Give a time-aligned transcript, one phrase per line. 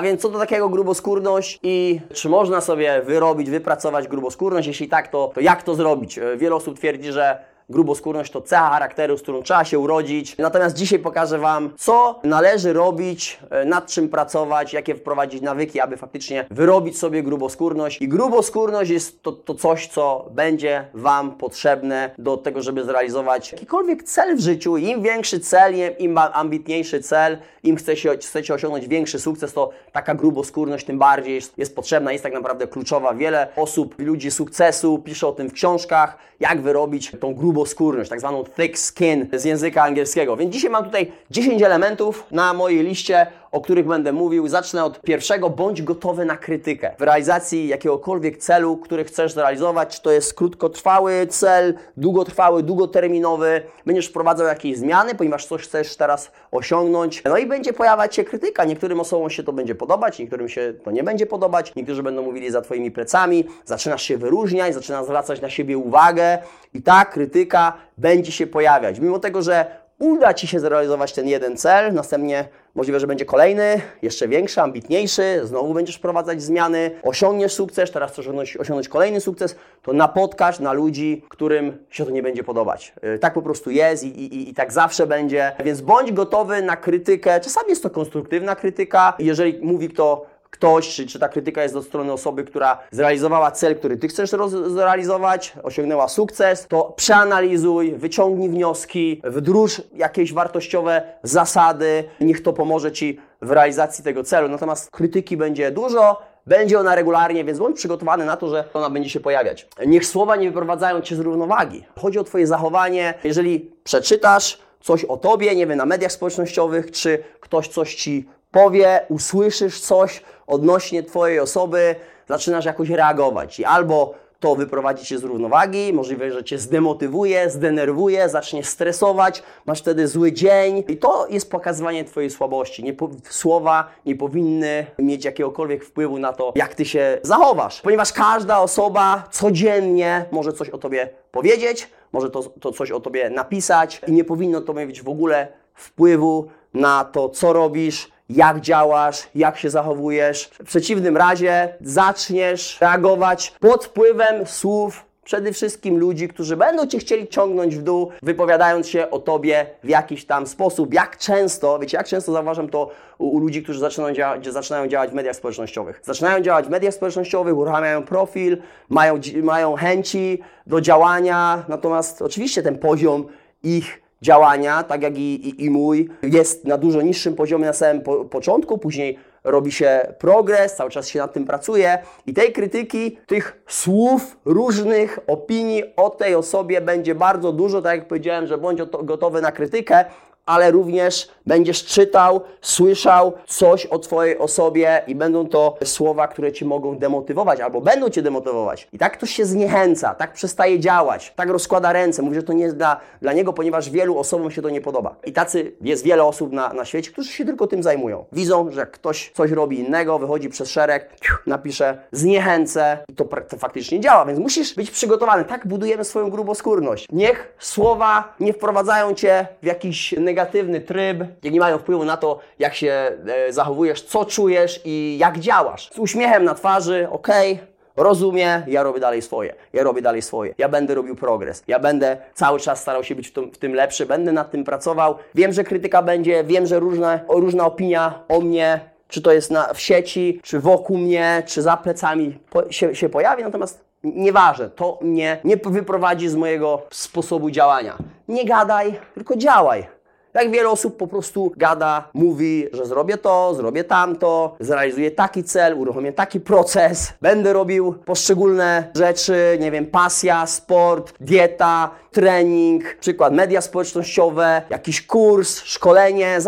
[0.00, 4.68] A więc co to takiego gruboskórność i czy można sobie wyrobić, wypracować gruboskórność?
[4.68, 6.20] Jeśli tak, to, to jak to zrobić?
[6.36, 7.38] Wiele osób twierdzi, że
[7.70, 10.38] gruboskórność to cecha charakteru, z którą trzeba się urodzić.
[10.38, 15.96] Natomiast dzisiaj pokażę Wam, co należy robić, e, nad czym pracować, jakie wprowadzić nawyki, aby
[15.96, 18.02] faktycznie wyrobić sobie gruboskórność.
[18.02, 24.02] I gruboskórność jest to, to coś, co będzie Wam potrzebne do tego, żeby zrealizować jakikolwiek
[24.02, 24.76] cel w życiu.
[24.76, 30.86] Im większy cel, im- ambitniejszy cel, im chcecie, chcecie osiągnąć większy sukces, to taka gruboskórność
[30.86, 33.14] tym bardziej jest, jest potrzebna, jest tak naprawdę kluczowa.
[33.14, 37.59] Wiele osób, ludzi sukcesu pisze o tym w książkach, jak wyrobić tą gruboskórność,
[38.08, 40.36] tak zwaną thick skin z języka angielskiego.
[40.36, 44.48] Więc dzisiaj mam tutaj 10 elementów na mojej liście, o których będę mówił.
[44.48, 46.94] Zacznę od pierwszego, bądź gotowy na krytykę.
[46.98, 54.06] W realizacji jakiegokolwiek celu, który chcesz zrealizować, czy to jest krótkotrwały cel, długotrwały, długoterminowy, będziesz
[54.06, 57.24] wprowadzał jakieś zmiany, ponieważ coś chcesz teraz osiągnąć.
[57.24, 58.64] No i będzie pojawiać się krytyka.
[58.64, 62.50] Niektórym osobom się to będzie podobać, niektórym się to nie będzie podobać, niektórzy będą mówili
[62.50, 66.38] za Twoimi plecami, zaczynasz się wyróżniać, zaczynasz zwracać na siebie uwagę
[66.74, 69.00] i ta krytyka będzie się pojawiać.
[69.00, 73.80] Mimo tego, że uda Ci się zrealizować ten jeden cel, następnie możliwe, że będzie kolejny,
[74.02, 79.56] jeszcze większy, ambitniejszy, znowu będziesz wprowadzać zmiany, osiągniesz sukces, teraz chcesz osiągnąć, osiągnąć kolejny sukces,
[79.82, 82.94] to napotkasz na ludzi, którym się to nie będzie podobać.
[83.02, 86.76] Yy, Tak po prostu jest i, i, i tak zawsze będzie, więc bądź gotowy na
[86.76, 91.74] krytykę, czasami jest to konstruktywna krytyka, jeżeli mówi kto ktoś, czy, czy ta krytyka jest
[91.74, 94.30] do strony osoby, która zrealizowała cel, który Ty chcesz
[94.66, 103.20] zrealizować, osiągnęła sukces, to przeanalizuj, wyciągnij wnioski, wdróż jakieś wartościowe zasady, niech to pomoże Ci
[103.42, 104.48] w realizacji tego celu.
[104.48, 109.10] Natomiast krytyki będzie dużo, będzie ona regularnie, więc bądź przygotowany na to, że ona będzie
[109.10, 109.68] się pojawiać.
[109.86, 111.84] Niech słowa nie wyprowadzają Cię z równowagi.
[111.98, 113.14] Chodzi o Twoje zachowanie.
[113.24, 119.00] Jeżeli przeczytasz coś o Tobie, nie wiem, na mediach społecznościowych, czy ktoś coś Ci powie,
[119.08, 121.94] usłyszysz coś odnośnie Twojej osoby,
[122.28, 128.28] zaczynasz jakoś reagować i albo to wyprowadzi Cię z równowagi, możliwe, że Cię zdemotywuje, zdenerwuje,
[128.28, 132.84] zacznie stresować, masz wtedy zły dzień i to jest pokazywanie Twojej słabości.
[132.84, 138.12] Nie po, słowa nie powinny mieć jakiegokolwiek wpływu na to, jak Ty się zachowasz, ponieważ
[138.12, 144.00] każda osoba codziennie może coś o Tobie powiedzieć, może to, to coś o Tobie napisać
[144.06, 149.58] i nie powinno to mieć w ogóle wpływu na to, co robisz, jak działasz, jak
[149.58, 150.50] się zachowujesz.
[150.52, 157.28] W przeciwnym razie zaczniesz reagować pod wpływem słów przede wszystkim ludzi, którzy będą Cię chcieli
[157.28, 160.94] ciągnąć w dół, wypowiadając się o Tobie w jakiś tam sposób.
[160.94, 165.10] Jak często, wiecie, jak często zauważam to u, u ludzi, którzy zaczynają, dzia zaczynają działać
[165.10, 166.00] w mediach społecznościowych.
[166.04, 168.58] Zaczynają działać w mediach społecznościowych, uruchamiają profil,
[168.88, 173.26] mają, mają chęci do działania, natomiast oczywiście ten poziom
[173.62, 178.02] ich działania, tak jak i, i, i mój, jest na dużo niższym poziomie na samym
[178.02, 181.98] po, początku, później robi się progres, cały czas się nad tym pracuje.
[182.26, 188.08] I tej krytyki, tych słów, różnych opinii o tej osobie będzie bardzo dużo, tak jak
[188.08, 190.04] powiedziałem, że bądź oto- gotowy na krytykę,
[190.50, 196.64] ale również będziesz czytał, słyszał coś o Twojej osobie i będą to słowa, które Cię
[196.66, 198.88] mogą demotywować albo będą Cię demotywować.
[198.92, 202.64] I tak ktoś się zniechęca, tak przestaje działać, tak rozkłada ręce, mówi, że to nie
[202.64, 205.16] jest dla, dla niego, ponieważ wielu osobom się to nie podoba.
[205.24, 208.24] I tacy jest wiele osób na, na świecie, którzy się tylko tym zajmują.
[208.32, 211.10] Widzą, że ktoś coś robi innego, wychodzi przez szereg,
[211.46, 215.44] napisze zniechęcę i to, to faktycznie działa, więc musisz być przygotowany.
[215.44, 217.06] Tak budujemy swoją gruboskórność.
[217.12, 220.39] Niech słowa nie wprowadzają Cię w jakiś negatywny
[220.86, 222.92] tryb, jak nie mają wpływu na to, jak się
[223.26, 225.90] e, zachowujesz, co czujesz i jak działasz.
[225.92, 227.58] Z uśmiechem na twarzy, okej,
[227.96, 232.16] rozumie, ja robię dalej swoje, ja robię dalej swoje, ja będę robił progres, ja będę
[232.34, 235.14] cały czas starał się być w tym, w tym lepszy, będę nad tym pracował.
[235.34, 239.50] Wiem, że krytyka będzie, wiem, że różne, o, różna opinia o mnie, czy to jest
[239.50, 244.70] na, w sieci, czy wokół mnie, czy za plecami po, się, się pojawi, natomiast nieważne,
[244.70, 247.98] to mnie nie wyprowadzi z mojego sposobu działania.
[248.28, 249.86] Nie gadaj, tylko działaj.
[250.34, 255.78] Jak wiele osób po prostu gada, mówi, że zrobię to, zrobię tamto, zrealizuję taki cel,
[255.78, 263.60] uruchomię taki proces, będę robił poszczególne rzeczy, nie wiem, pasja, sport, dieta, trening, przykład media
[263.60, 266.38] społecznościowe, jakiś kurs, szkolenie,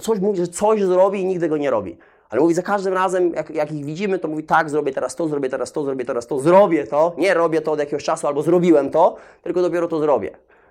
[0.00, 1.96] coś mówi, że coś zrobi i nigdy go nie robi.
[2.30, 5.28] Ale mówi za każdym razem, jak, jak ich widzimy, to mówi tak, zrobię teraz to,
[5.28, 7.14] zrobię teraz to, zrobię teraz to, zrobię to.
[7.18, 10.30] Nie robię to od jakiegoś czasu albo zrobiłem to, tylko dopiero to zrobię.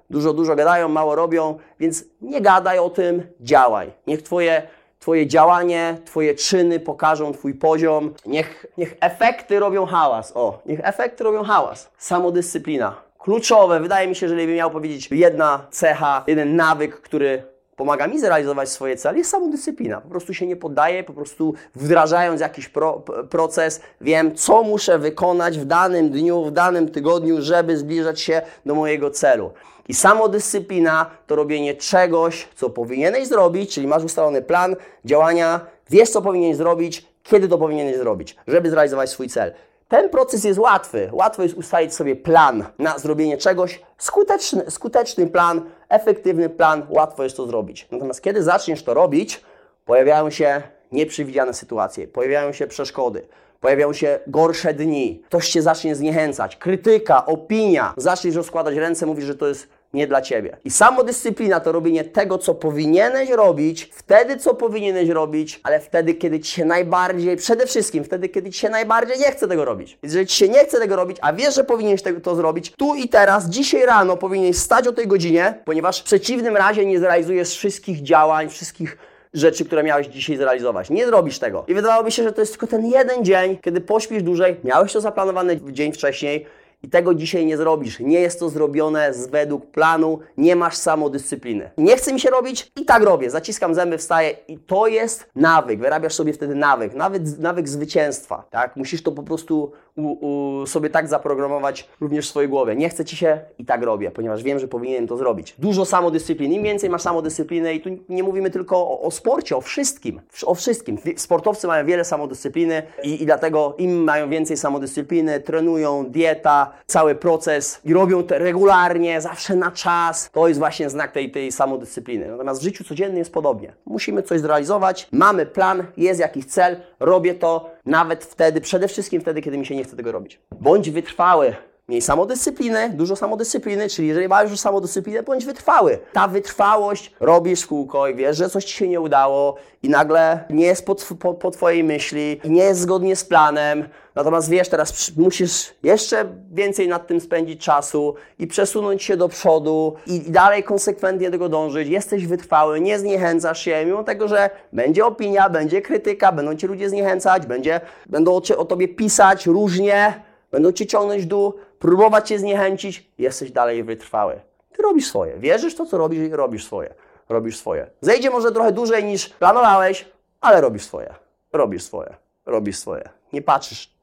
[0.10, 3.92] Dużo, dużo gadają, mało robią, więc nie gadaj o tym, działaj.
[4.08, 4.62] Niech twoje,
[5.00, 8.14] twoje działanie, Twoje czyny pokażą Twój poziom.
[8.26, 10.32] Niech, niech efekty robią hałas.
[10.36, 11.92] O, niech efekty robią hałas.
[11.98, 12.96] Samodyscyplina.
[13.20, 17.44] Kluczowe, wydaje mi się, że jeżeli bym miał powiedzieć jedna cecha, jeden nawyk, który
[17.80, 20.02] pomaga mi zrealizować swoje cele, jest samodyscyplina.
[20.02, 25.60] Po prostu się nie poddaję, po prostu wdrażając jakiś pro, proces, wiem, co muszę wykonać
[25.60, 29.52] w danym dniu, w danym tygodniu, żeby zbliżać się do mojego celu.
[29.88, 35.60] I samodyscyplina to robienie czegoś, co powinieneś zrobić, czyli masz ustalony plan działania,
[35.90, 39.54] wiesz, co powinieneś zrobić, kiedy to powinieneś zrobić, żeby zrealizować swój cel.
[39.90, 41.10] Ten proces jest łatwy.
[41.12, 43.82] Łatwo jest ustalić sobie plan na zrobienie czegoś.
[43.98, 47.88] Skuteczny, skuteczny plan, efektywny plan, łatwo jest to zrobić.
[47.92, 49.42] Natomiast kiedy zaczniesz to robić,
[49.86, 53.28] pojawiają się nieprzewidziane sytuacje, pojawiają się przeszkody,
[53.60, 59.36] pojawiają się gorsze dni, ktoś cię zacznie zniechęcać, krytyka, opinia, zaczniesz rozkładać ręce, mówisz, że
[59.36, 60.58] to jest nie dla Ciebie.
[60.66, 66.40] I samodyscyplina to robienie tego, co powinieneś robić, wtedy, co powinieneś robić, ale wtedy, kiedy
[66.40, 69.98] Ci się najbardziej, przede wszystkim wtedy, kiedy Ci się najbardziej nie chce tego robić.
[70.04, 72.96] Jeżeli Ci się nie chce tego robić, a wiesz, że powinieneś tego, to zrobić, tu
[72.96, 77.50] i teraz, dzisiaj rano powinieneś stać o tej godzinie, ponieważ w przeciwnym razie nie zrealizujesz
[77.50, 78.98] wszystkich działań, wszystkich
[79.34, 80.90] rzeczy, które miałeś dzisiaj zrealizować.
[80.90, 81.66] Nie zrobisz tego.
[81.68, 84.94] I wydawało mi się, że to jest tylko ten jeden dzień, kiedy pośpisz dłużej, miałeś
[84.94, 86.46] to zaplanowane dzień wcześniej,
[86.84, 88.00] i tego dzisiaj nie zrobisz.
[88.00, 91.72] Nie jest to zrobione z według planu, nie masz samodyscypliny.
[91.78, 93.30] Nie chce mi się robić i tak robię.
[93.30, 95.80] Zaciskam zęby, wstaję i to jest nawyk.
[95.80, 98.48] Wyrabiasz sobie wtedy nawyk, nawyk, nawyk zwycięstwa.
[98.50, 98.76] Tak?
[98.76, 102.76] Musisz to po prostu u, u, sobie tak zaprogramować również w swojej głowie.
[102.76, 105.56] Nie chce ci się i tak robię, ponieważ wiem, że powinienem to zrobić.
[105.60, 106.56] Dużo samodyscypliny.
[106.56, 110.22] Im więcej masz samodyscypliny i tu nie mówimy tylko o, o sporcie, o wszystkim.
[110.46, 110.98] O wszystkim.
[111.16, 117.82] Sportowcy mają wiele samodyscypliny i, i dlatego im mają więcej samodyscypliny, trenują, dieta, cały proces
[117.86, 120.30] i robią to regularnie, zawsze na czas.
[120.34, 122.28] To jest właśnie znak tej, tej samodyscypliny.
[122.28, 123.74] Natomiast w życiu codziennym jest podobnie.
[123.86, 129.42] Musimy coś zrealizować, mamy plan, jest jakiś cel, robię to nawet wtedy, przede wszystkim wtedy,
[129.42, 130.40] kiedy mi się nie chce tego robić.
[130.62, 131.56] Bądź wytrwały.
[131.90, 136.00] Miej samodyscyplinę, dużo samodyscypliny, czyli jeżeli masz już samodyscyplinę, bądź wytrwały.
[136.14, 140.66] Ta wytrwałość robisz kółko i wiesz, że coś Ci się nie udało i nagle nie
[140.66, 145.12] jest po, po, po Twojej myśli i nie jest zgodnie z planem, natomiast wiesz, teraz
[145.18, 151.28] musisz jeszcze więcej nad tym spędzić czasu i przesunąć się do przodu i dalej konsekwentnie
[151.28, 151.88] do tego dążyć.
[151.88, 156.90] Jesteś wytrwały, nie zniechęcasz się, mimo tego, że będzie opinia, będzie krytyka, będą Cię ludzie
[156.90, 162.40] zniechęcać, będzie, będą o, o Tobie pisać różnie, będą Cię ciągnąć w dół, próbować Cię
[162.40, 164.42] zniechęcić, jesteś dalej wytrwały.
[164.72, 165.38] Ty robisz swoje.
[165.38, 166.94] Wierzysz to, co robisz robisz swoje.
[167.30, 167.88] Robisz swoje.
[168.02, 170.06] Zejdzie może trochę dłużej niż planowałeś,
[170.42, 171.14] ale robisz swoje.
[171.54, 172.16] Robisz swoje.
[172.46, 173.10] Robisz swoje.
[173.34, 173.94] Nie patrzysz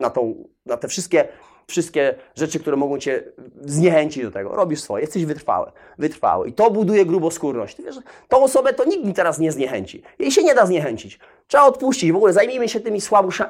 [0.00, 0.34] na, tą,
[0.66, 1.28] na te wszystkie,
[1.66, 3.24] wszystkie rzeczy, które mogą Cię
[3.60, 4.56] zniechęcić do tego.
[4.56, 5.04] Robisz swoje.
[5.04, 5.72] Jesteś wytrwały.
[5.98, 6.48] Wytrwały.
[6.48, 7.76] I to buduje gruboskórność.
[7.76, 7.96] Ty wiesz,
[8.28, 10.02] tą osobę to nikt mi teraz nie zniechęci.
[10.18, 11.18] Jej się nie da zniechęcić.
[11.46, 12.12] Trzeba odpuścić.
[12.12, 13.00] W ogóle zajmijmy się tymi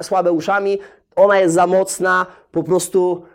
[0.01, 0.79] słabe uszami.
[1.15, 2.25] Ona jest za mocna.
[2.51, 3.25] Po prostu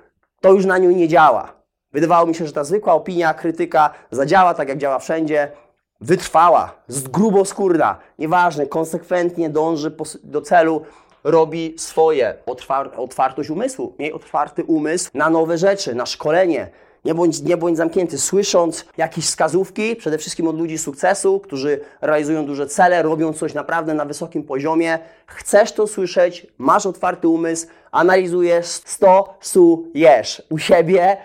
[0.42, 1.52] to już na nią nie działa.
[1.92, 5.52] Wydawało mi się, że ta zwykła opinia, krytyka zadziała tak, jak działa wszędzie.
[6.00, 6.74] Wytrwała,
[7.12, 10.82] gruboskórna, nieważne, konsekwentnie dąży do celu,
[11.24, 12.34] robi swoje.
[12.46, 16.70] Otwar otwartość umysłu, miej otwarty umysł na nowe rzeczy, na szkolenie.
[17.04, 22.46] Nie bądź, nie bądź zamknięty, słysząc jakieś wskazówki, przede wszystkim od ludzi sukcesu, którzy realizują
[22.46, 24.98] duże cele, robią coś naprawdę na wysokim poziomie.
[25.26, 31.16] Chcesz to słyszeć, masz otwarty umysł, analizujesz, stosujesz u siebie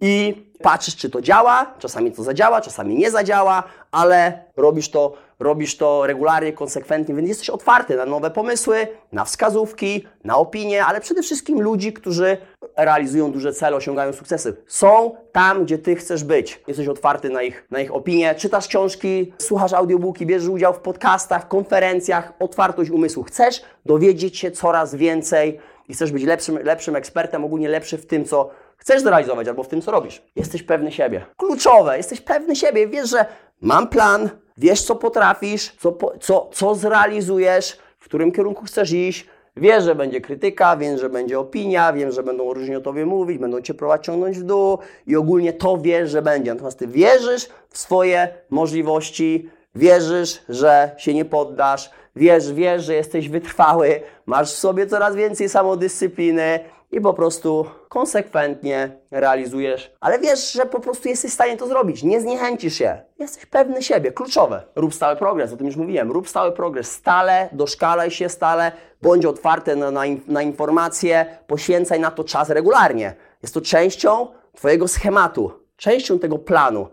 [0.00, 1.74] i patrzysz, czy to działa.
[1.78, 7.50] Czasami to zadziała, czasami nie zadziała, ale robisz to, robisz to regularnie, konsekwentnie, więc jesteś
[7.50, 12.36] otwarty na nowe pomysły, na wskazówki, na opinie, ale przede wszystkim ludzi, którzy
[12.76, 14.56] realizują duże cele, osiągają sukcesy.
[14.66, 16.60] Są tam, gdzie Ty chcesz być.
[16.66, 21.48] Jesteś otwarty na ich, na ich opinie, czytasz książki, słuchasz audiobooki, bierzesz udział w podcastach,
[21.48, 23.22] konferencjach, otwartość umysłu.
[23.22, 28.24] Chcesz dowiedzieć się coraz więcej i chcesz być lepszym, lepszym ekspertem, ogólnie lepszy w tym,
[28.24, 30.22] co chcesz zrealizować albo w tym, co robisz.
[30.36, 31.24] Jesteś pewny siebie.
[31.36, 32.88] Kluczowe, jesteś pewny siebie.
[32.88, 33.26] Wiesz, że
[33.60, 39.26] mam plan, wiesz, co potrafisz, co, co, co zrealizujesz, w którym kierunku chcesz iść.
[39.56, 43.38] Wiesz, że będzie krytyka, wiem, że będzie opinia, wiem, że będą różnie o Tobie mówić,
[43.38, 46.54] będą Cię próbować ciągnąć w dół i ogólnie to wiesz, że będzie.
[46.54, 53.28] Natomiast Ty wierzysz w swoje możliwości, wierzysz, że się nie poddasz, wiesz, wiesz, że jesteś
[53.28, 56.60] wytrwały, masz w sobie coraz więcej samodyscypliny
[56.92, 62.02] i po prostu konsekwentnie realizujesz, ale wiesz, że po prostu jesteś w stanie to zrobić.
[62.02, 63.00] Nie zniechęcisz się.
[63.18, 64.12] Jesteś pewny siebie.
[64.12, 64.62] Kluczowe.
[64.76, 66.12] Rób stały progres, o tym już mówiłem.
[66.12, 66.90] Rób stały progres.
[66.92, 68.72] Stale, doszkalaj się stale,
[69.02, 73.14] bądź otwarty na, na, na informacje, poświęcaj na to czas regularnie.
[73.42, 76.88] Jest to częścią Twojego schematu, częścią tego planu.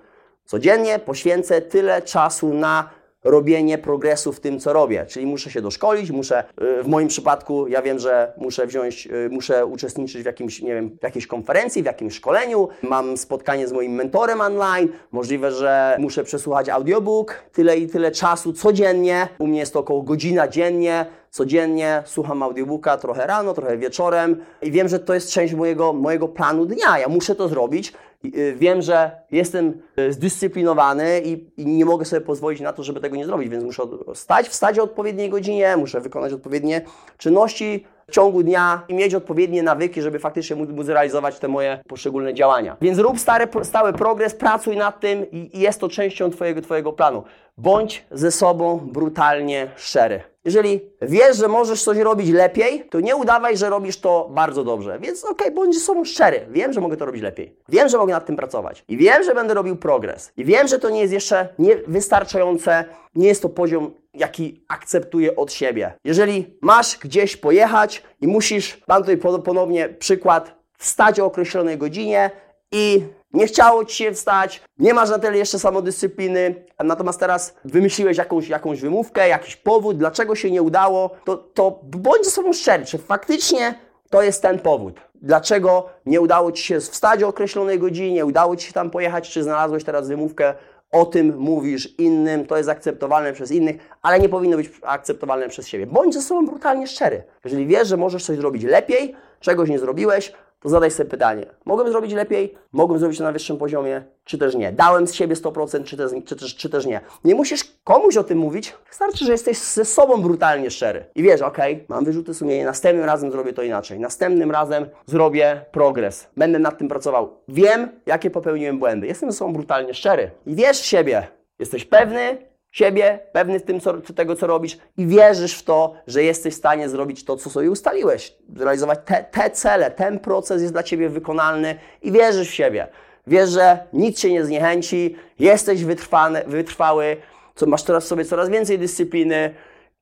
[0.45, 2.89] Codziennie poświęcę tyle czasu na
[3.23, 5.05] robienie progresu w tym, co robię.
[5.07, 6.43] Czyli muszę się doszkolić, muszę,
[6.79, 10.73] y, w moim przypadku, ja wiem, że muszę wziąć, y, muszę uczestniczyć w jakimś, nie
[10.73, 15.97] wiem, w jakiejś konferencji, w jakimś szkoleniu, mam spotkanie z moim mentorem online, możliwe, że
[15.99, 21.05] muszę przesłuchać audiobook, tyle i tyle czasu codziennie, u mnie jest to około godzina dziennie,
[21.31, 26.27] codziennie słucham audiobooka trochę rano, trochę wieczorem i wiem, że to jest część mojego, mojego
[26.27, 26.99] planu dnia.
[26.99, 27.93] Ja muszę to zrobić.
[28.25, 32.99] Y, Wiem, że jestem y, zdyscyplinowany i, i nie mogę sobie pozwolić na to, żeby
[32.99, 33.83] tego nie zrobić, więc muszę
[34.13, 36.81] stać, wstać o odpowiedniej godzinie, muszę wykonać odpowiednie
[37.17, 42.33] czynności w ciągu dnia i mieć odpowiednie nawyki, żeby faktycznie móc, realizować te moje poszczególne
[42.33, 42.77] działania.
[42.81, 46.93] Więc rób stary, stały progres, pracuj nad tym i, i jest to częścią twojego, twojego
[46.93, 47.23] planu.
[47.57, 50.21] Bądź ze sobą brutalnie szczery.
[50.49, 54.99] Jeżeli wiesz, że możesz coś robić lepiej, to nie udawaj, że robisz to bardzo dobrze.
[54.99, 56.45] Więc okej, bądź ze sobą szczery.
[56.49, 57.55] Wiem, że mogę to robić lepiej.
[57.69, 58.83] Wiem, że mogę nad tym pracować.
[58.87, 60.31] I wiem, że będę robił progres.
[60.37, 62.85] I wiem, że to nie jest jeszcze niewystarczające.
[63.15, 65.93] Nie jest to poziom, jaki akceptuję od siebie.
[66.03, 72.31] Jeżeli masz gdzieś pojechać i musisz, dam tutaj po- ponownie przykład, wstać o określonej godzinie
[72.71, 78.17] i nie chciało Ci się wstać, nie masz na tyle jeszcze samodyscypliny, natomiast teraz wymyśliłeś
[78.17, 82.85] jakąś, jakąś wymówkę, jakiś powód, dlaczego się nie udało, to, to bądź ze sobą szczery,
[82.85, 83.75] czy faktycznie
[84.09, 84.99] to jest ten powód.
[85.15, 89.43] Dlaczego nie udało Ci się wstać o określonej godzinie, udało Ci się tam pojechać, czy
[89.43, 90.53] znalazłeś teraz wymówkę,
[90.91, 95.67] o tym mówisz innym, to jest akceptowalne przez innych, ale nie powinno być akceptowalne przez
[95.67, 95.87] siebie.
[95.87, 97.23] Bądź ze sobą brutalnie szczery.
[97.43, 101.45] Jeżeli wiesz, że możesz coś zrobić lepiej, czegoś nie zrobiłeś, to zadaj sobie pytanie.
[101.65, 102.55] Mogłem zrobić lepiej?
[102.71, 104.03] Mogłem zrobić to na wyższym poziomie?
[104.23, 104.71] Czy też nie?
[104.71, 107.01] Dałem z siebie 100%, czy też, czy, też, czy też nie?
[107.23, 108.73] Nie musisz komuś o tym mówić.
[108.89, 111.05] Wystarczy, że jesteś ze sobą brutalnie szczery.
[111.15, 113.99] I wiesz, ok, mam wyrzuty sumienia, następnym razem zrobię to inaczej.
[113.99, 116.27] Następnym razem zrobię progres.
[116.37, 117.29] Będę nad tym pracował.
[117.47, 119.07] Wiem, jakie popełniłem błędy.
[119.07, 120.31] Jestem ze sobą brutalnie szczery.
[120.45, 121.27] I wiesz siebie.
[121.59, 122.37] Jesteś pewny,
[122.71, 126.57] siebie, pewny w tym, co, tego, co robisz i wierzysz w to, że jesteś w
[126.57, 128.35] stanie zrobić to, co sobie ustaliłeś.
[128.55, 132.87] Zrealizować te, te cele, ten proces jest dla Ciebie wykonalny i wierzysz w siebie.
[133.27, 137.17] Wiesz, że nic Cię nie zniechęci, jesteś wytrwany, wytrwały,
[137.55, 139.53] co masz teraz w sobie coraz więcej dyscypliny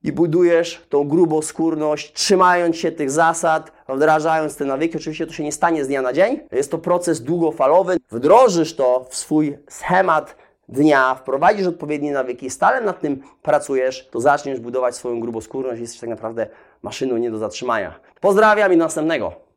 [0.02, 4.96] i budujesz tą grubą skórność, trzymając się tych zasad, wdrażając te nawyki.
[4.96, 6.40] Oczywiście to się nie stanie z dnia na dzień.
[6.52, 7.96] Jest to proces długofalowy.
[8.10, 10.36] Wdrożysz to w swój schemat
[10.68, 16.10] dnia, wprowadzisz odpowiednie nawyki, stale nad tym pracujesz, to zaczniesz budować swoją gruboskórność jesteś tak
[16.10, 16.46] naprawdę
[16.82, 18.00] maszyną nie do zatrzymania.
[18.20, 19.47] Pozdrawiam i do następnego.